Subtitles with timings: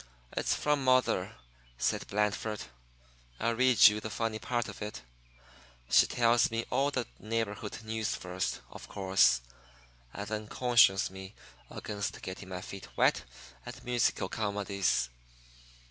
[0.35, 1.35] "It's from mother,"
[1.77, 2.61] said Blandford.
[3.39, 5.03] "I'll read you the funny part of it.
[5.91, 9.41] She tells me all the neighborhood news first, of course,
[10.11, 11.35] and then cautions me
[11.69, 13.25] against getting my feet wet
[13.63, 15.09] and musical comedies.